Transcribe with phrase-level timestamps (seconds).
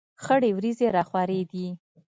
[0.23, 1.67] خړې ورېځې را خورې دي.